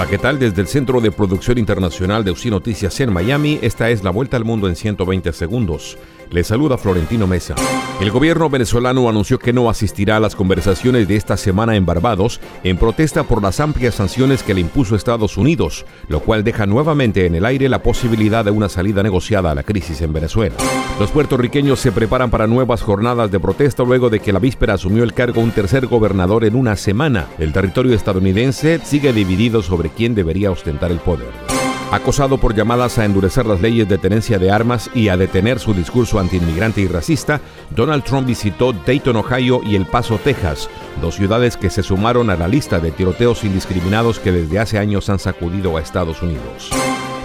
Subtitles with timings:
[0.00, 0.38] Hola, ¿qué tal?
[0.38, 4.38] Desde el Centro de Producción Internacional de UCI Noticias en Miami, esta es la vuelta
[4.38, 5.98] al mundo en 120 segundos.
[6.30, 7.56] Le saluda Florentino Mesa.
[8.00, 12.40] El gobierno venezolano anunció que no asistirá a las conversaciones de esta semana en Barbados
[12.62, 17.26] en protesta por las amplias sanciones que le impuso Estados Unidos, lo cual deja nuevamente
[17.26, 20.54] en el aire la posibilidad de una salida negociada a la crisis en Venezuela.
[21.00, 25.02] Los puertorriqueños se preparan para nuevas jornadas de protesta luego de que la víspera asumió
[25.02, 27.26] el cargo un tercer gobernador en una semana.
[27.38, 31.59] El territorio estadounidense sigue dividido sobre quién debería ostentar el poder.
[31.90, 35.74] Acosado por llamadas a endurecer las leyes de tenencia de armas y a detener su
[35.74, 37.40] discurso antiinmigrante y racista,
[37.70, 40.70] Donald Trump visitó Dayton, Ohio y El Paso, Texas,
[41.02, 45.10] dos ciudades que se sumaron a la lista de tiroteos indiscriminados que desde hace años
[45.10, 46.70] han sacudido a Estados Unidos.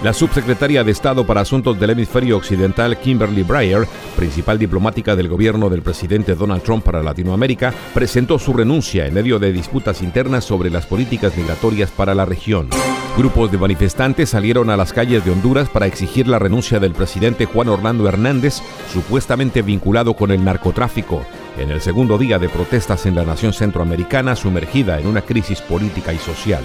[0.03, 5.69] La subsecretaria de Estado para Asuntos del Hemisferio Occidental, Kimberly Breyer, principal diplomática del gobierno
[5.69, 10.71] del presidente Donald Trump para Latinoamérica, presentó su renuncia en medio de disputas internas sobre
[10.71, 12.69] las políticas migratorias para la región.
[13.17, 17.45] Grupos de manifestantes salieron a las calles de Honduras para exigir la renuncia del presidente
[17.45, 21.25] Juan Orlando Hernández, supuestamente vinculado con el narcotráfico,
[21.57, 26.11] en el segundo día de protestas en la nación centroamericana sumergida en una crisis política
[26.11, 26.61] y social.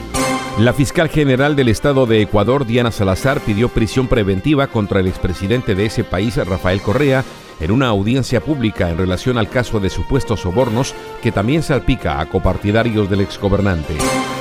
[0.59, 5.77] La fiscal general del estado de Ecuador, Diana Salazar, pidió prisión preventiva contra el expresidente
[5.77, 7.25] de ese país, Rafael Correa,
[7.61, 12.27] en una audiencia pública en relación al caso de supuestos sobornos que también salpica a
[12.27, 13.95] copartidarios del exgobernante.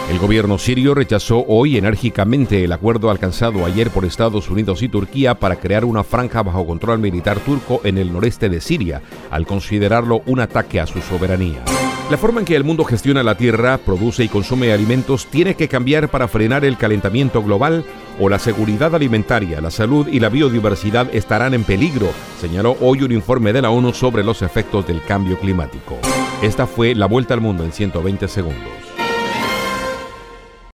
[0.10, 5.36] El gobierno sirio rechazó hoy enérgicamente el acuerdo alcanzado ayer por Estados Unidos y Turquía
[5.36, 10.24] para crear una franja bajo control militar turco en el noreste de Siria, al considerarlo
[10.26, 11.64] un ataque a su soberanía.
[12.10, 15.68] La forma en que el mundo gestiona la tierra, produce y consume alimentos tiene que
[15.68, 17.86] cambiar para frenar el calentamiento global
[18.20, 22.10] o la seguridad alimentaria, la salud y la biodiversidad estarán en peligro,
[22.42, 26.00] señaló hoy un informe de la ONU sobre los efectos del cambio climático.
[26.42, 28.89] Esta fue la vuelta al mundo en 120 segundos.